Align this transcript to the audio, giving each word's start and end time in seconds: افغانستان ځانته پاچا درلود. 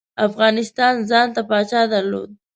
افغانستان 0.27 0.93
ځانته 1.09 1.41
پاچا 1.49 1.81
درلود. 1.93 2.29